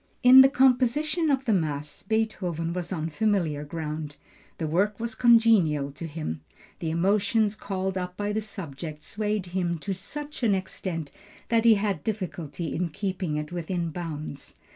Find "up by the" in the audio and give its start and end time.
7.99-8.41